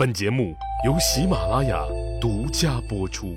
[0.00, 0.56] 本节目
[0.86, 1.84] 由喜马拉雅
[2.18, 3.36] 独家播出。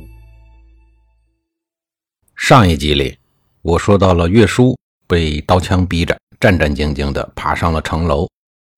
[2.37, 3.17] 上一集里，
[3.61, 4.73] 我说到了岳叔
[5.05, 8.29] 被刀枪逼着，战战兢兢地爬上了城楼，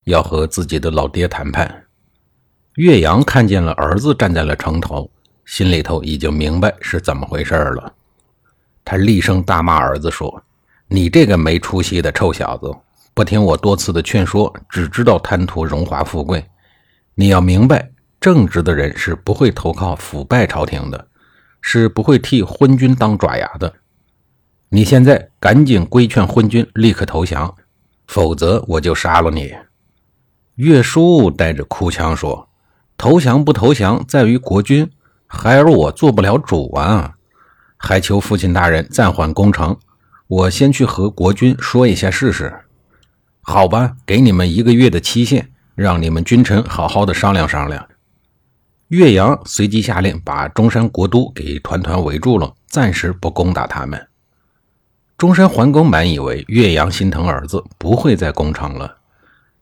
[0.05, 1.85] 要和自己的老爹谈判。
[2.77, 5.07] 岳阳看见了儿子站在了城头，
[5.45, 7.93] 心里头已经明白是怎么回事了。
[8.83, 10.43] 他厉声大骂儿子说
[10.89, 12.75] ：“你这个没出息的臭小子，
[13.13, 16.43] 不听我多次的劝说，只知道贪图荣华富贵。
[17.15, 21.07] 你要明白，正直的人是不会投靠腐败朝廷的，
[21.61, 23.73] 是不会替昏君当爪牙的。
[24.69, 27.55] 你现在赶紧规劝昏君立刻投降，
[28.07, 29.55] 否则我就杀了你。”
[30.55, 32.49] 岳叔带着哭腔说。
[32.97, 34.89] 投降不投降，在于国君，
[35.27, 37.15] 孩儿我做不了主啊！
[37.75, 39.77] 还求父亲大人暂缓攻城，
[40.27, 42.61] 我先去和国君说一下试试。
[43.41, 47.85] 好吧，给你们一个月的期限，让你们君臣好好的商量商量。
[48.87, 54.07] 岳阳随即下令把中山国都给团团围住了，暂时不攻打他们。
[55.17, 58.97] 中山桓公满以为岳阳心疼儿子，不会再攻城了。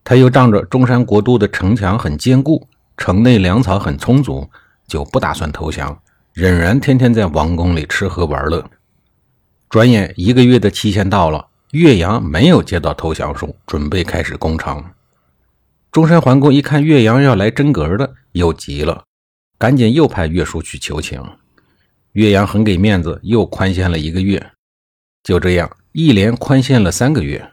[0.03, 2.67] 他又仗着中山国都的城墙很坚固。
[2.95, 4.47] 城内粮草很充足，
[4.88, 5.99] 就不打算投降，
[6.31, 8.63] 仍然天天在王宫里吃喝玩乐。
[9.67, 14.83] 转眼一个月的期限到了，岳阳没有接到投降书，准备开始攻城。
[15.94, 19.03] 中山桓公一看岳阳要来真格的，又急了，
[19.59, 21.23] 赶紧又派岳叔去求情。
[22.13, 24.44] 岳阳很给面子，又宽限了一个月。
[25.23, 27.47] 就这样，一连宽限了三个月。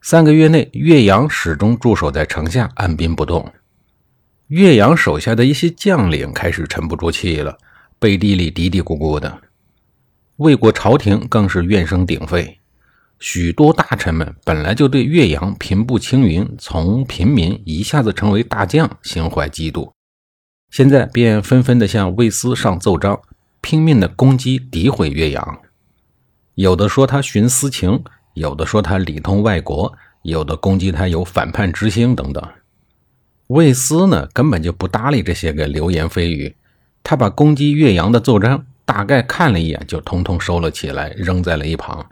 [0.00, 3.52] 三个月内，岳阳始终驻守在城下，按兵不动。
[4.48, 7.56] 岳阳手下的一些将领开始沉不住气了，
[8.00, 9.40] 背地里嘀嘀咕咕的。
[10.38, 12.58] 魏国朝廷更是怨声鼎沸，
[13.22, 19.92] 许多大臣们本来就对岳阳平步青云，从平民一下子成为大将心怀嫉妒，
[20.72, 23.20] 现在便纷纷的向魏斯上奏章，
[23.60, 25.60] 拼命的攻击诋毁岳阳。
[26.56, 28.02] 有的说他徇私情，
[28.34, 29.92] 有的说他里通外国，
[30.22, 32.44] 有的攻击他有反叛之心等等。
[33.46, 36.56] 魏斯呢，根本就不搭理这些个流言蜚语，
[37.04, 42.04] 他把攻击岳阳的奏章大概看了一眼，就通通收了起来，扔在了一旁，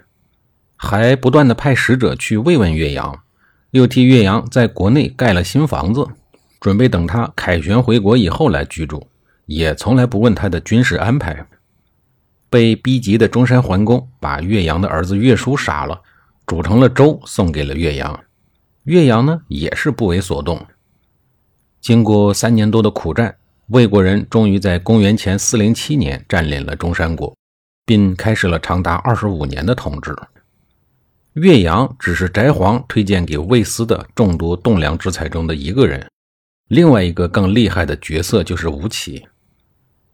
[0.82, 3.20] 还不断的派使者去慰问岳阳，
[3.72, 6.06] 又替岳阳在国内盖了新房子，
[6.58, 9.06] 准备等他凯旋回国以后来居住，
[9.44, 11.46] 也从来不问他的军事安排。
[12.48, 16.00] 被逼急的中山桓公把岳阳的儿子岳叔杀了，
[16.46, 18.18] 煮成了粥送给了岳阳，
[18.84, 20.66] 岳阳呢也是不为所动。
[21.82, 23.36] 经过三年多的苦战，
[23.66, 27.36] 魏国人终于在公元前四零七年占领了中山国，
[27.84, 30.16] 并开始了长达二十五年的统治。
[31.34, 36.10] 岳阳只是翟璜推荐给魏斯的众多栋梁之才中的一个人，
[36.66, 39.28] 另外一个更厉害的角色就是吴起。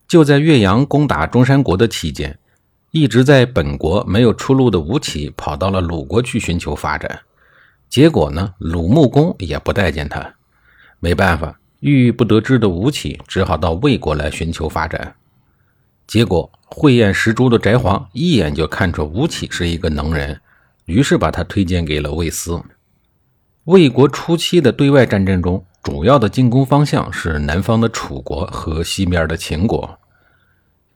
[0.07, 2.39] 就在岳阳攻打中山国的期间，
[2.91, 7.21] 一直在本国没有出路的吴起跑到了鲁国去寻求发展，
[7.89, 10.35] 结果呢，鲁穆公也不待见他。
[11.01, 15.17] 没办法，郁郁不得志的吴起只好到魏国来寻求发展。
[16.07, 20.41] 结果，慧眼识珠的翟璜一眼就看出吴起是一个能人，
[20.87, 22.61] 于是把他推荐给了魏斯。
[23.65, 29.99] 魏国初期的对外战争中，主要的进攻方向是南方的楚国和西边的秦国。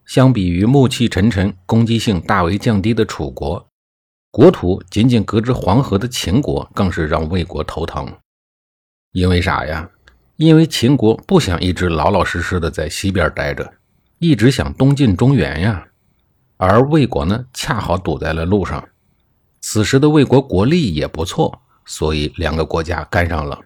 [0.07, 3.69] 相比于暮气沉沉、攻击性大为降低的楚国，
[4.31, 8.13] 国土仅仅隔着黄河的秦国更是让魏国头疼。
[9.13, 9.89] 因为啥呀？
[10.37, 13.73] 因为秦国不想一直老老实实的在西边待着，
[14.19, 15.85] 一直想东进中原呀。
[16.57, 18.83] 而魏国呢，恰好堵在了路上。
[19.73, 23.57] 此时的魏国国力也不错，所以两个国家干上了。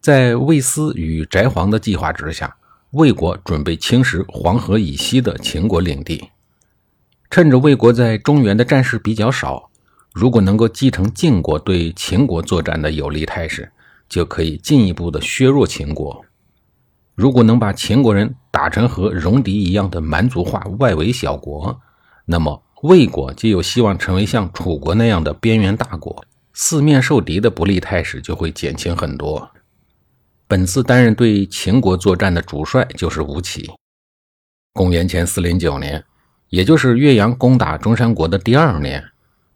[0.00, 2.56] 在魏斯与翟璜的计划之下，
[2.90, 6.30] 魏国准备侵蚀黄河以西的秦国领地。
[7.30, 9.70] 趁着魏国在中原的战事比较少，
[10.12, 13.70] 如果能够继承晋国对秦国作战的有利态势。
[14.08, 16.24] 就可以进一步的削弱秦国。
[17.14, 21.80] 如果能把秦国人打成和戎狄一样的蛮族化外围小国，
[22.24, 26.22] 那么魏国就有希望成为像楚国那样的边缘大国，
[26.52, 29.50] 四面受敌的不利态势就会减轻很多。
[30.46, 33.70] 本次担任对秦国作战的主帅就是吴起。
[34.74, 36.04] 公元前四零九年，
[36.50, 39.02] 也就是岳阳攻打中山国的第二年，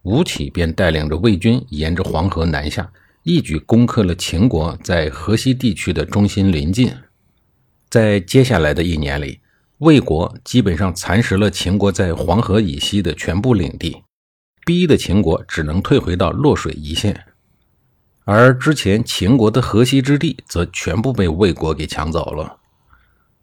[0.01, 2.91] 吴起便带领着魏军沿着黄河南下。
[3.21, 6.91] 一举攻克了秦国在河西地区的中心临近，
[7.91, 9.39] 在接下来的一年里，
[9.79, 14.03] 魏国基本上蚕食了秦国在黄河以西的全部领地，
[14.65, 17.27] 逼得秦国只能退回到洛水一线。
[18.25, 22.57] 而之前秦国的河西之地则全部被魏国给抢走了。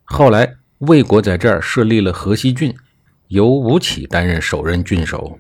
[0.04, 2.74] 后来魏国在这儿设立了河西郡，
[3.28, 5.38] 由吴起担任首任郡守。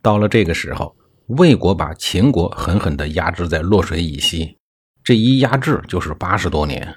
[0.00, 0.96] 到了这个时候，
[1.26, 4.56] 魏国把秦国狠狠地压制在洛水以西，
[5.04, 6.96] 这一压制就是八十多年。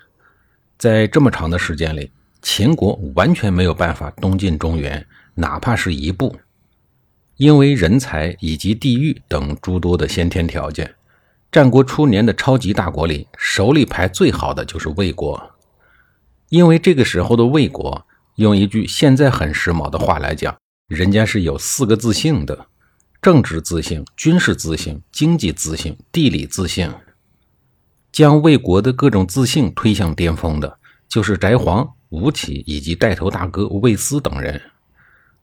[0.77, 2.09] 在这么长的时间里，
[2.43, 6.35] 秦国完全没有办法东进中原，哪怕是一步，
[7.37, 10.93] 因为人才以及地域等诸多的先天条件。
[11.49, 15.41] 战国初年的超级大国里，手里排最好的就是魏国，
[16.49, 18.05] 因为这个时候的魏国，
[18.35, 20.53] 用一句现在很时髦的话来讲，
[20.87, 22.65] 人家是有四个自信的：
[23.21, 26.91] 政治自信、军事自信、经济自信、地理自信。
[28.11, 34.61] 将魏国的各种自信推向巅峰的，就是翟璜、吴起以及带头大哥魏斯等人。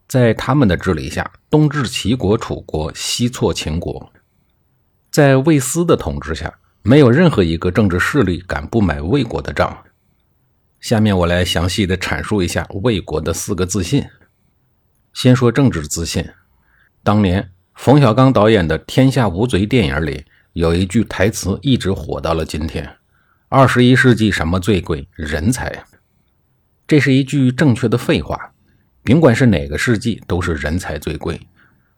[0.06, 4.12] 在他们的治理下，东至齐国、楚国，西挫秦国。
[5.10, 9.82] 在魏斯的统治下，没有任何一个政治势力敢不买魏国的账。
[10.78, 14.06] 下面我来详细的阐述一下魏国的四个自信。
[15.12, 16.24] 先说政治自信。
[17.02, 20.24] 当年冯小刚导演的《天下无贼》电影里。
[20.52, 22.96] 有一句台词一直火到了今天
[23.48, 25.06] ：“二十一世纪什么最贵？
[25.12, 25.84] 人才。”
[26.90, 28.36] 这是一句正确的废话。
[29.04, 31.40] 甭管是哪个世纪，都是人才最贵。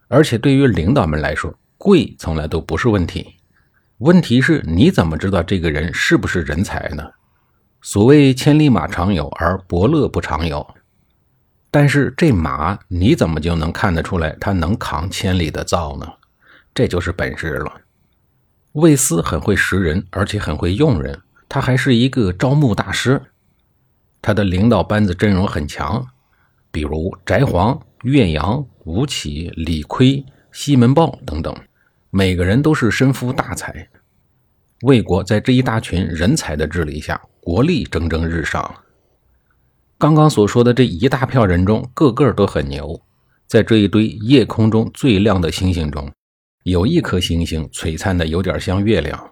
[0.07, 3.37] 而且对于领导们来说，贵从来都不是问题。
[3.97, 7.03] 问题是你怎么知道这个人是不是人才呢？
[7.81, 10.75] 所谓千里马常有，而伯乐不常有。
[11.71, 16.05] 但是这马你怎么就能看得出来他能扛千里的造呢？
[16.71, 17.81] 这就是本事了。
[18.73, 21.19] 魏斯很会识人，而且很会用人。
[21.49, 23.19] 他还是一个招募大师，
[24.23, 26.07] 他的领导班子阵容很强，
[26.71, 30.23] 比如翟璜、岳阳、吴起、李悝、
[30.53, 31.53] 西门豹等等，
[32.09, 33.89] 每个人都是身负大才。
[34.83, 38.73] 魏国在这一大群人才的治理下，国力蒸蒸日上。
[39.97, 43.01] 刚刚所说的这一大票人中，个个都很牛。
[43.45, 46.09] 在这一堆夜空中最亮的星星中。
[46.63, 49.31] 有一颗星星璀璨的有点像月亮，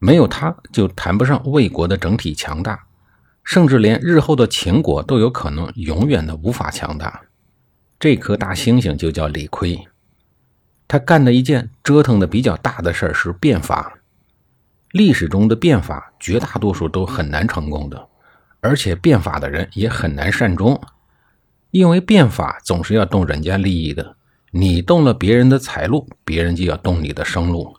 [0.00, 2.86] 没有它就谈不上魏国的整体强大，
[3.46, 7.22] 甚至连日后的秦国都有可能永远的无法强大。
[7.98, 9.86] 这颗大猩猩就叫李悝，
[10.88, 13.98] 他干的一件折腾的比较大的事儿是变法。
[14.90, 18.08] 历史中的变法绝大多数都很难成功的，
[18.60, 20.80] 而且变法的人也很难善终，
[21.70, 24.16] 因为变法总是要动人家利益的。
[24.50, 27.76] 你动了别人的财路，别人就要动你的生路。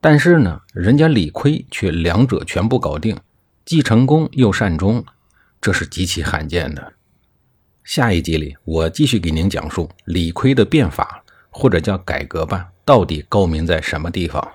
[0.00, 3.16] 但是呢，人家李悝却两者全部搞定，
[3.64, 5.04] 既成功又善终，
[5.60, 6.94] 这是极其罕见的。
[7.84, 14.46] 下一集里，我继续给您讲述李悝的变法，或者叫改革吧，到底高明在什么地方。